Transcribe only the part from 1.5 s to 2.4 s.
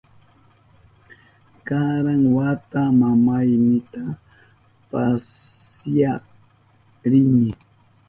Karan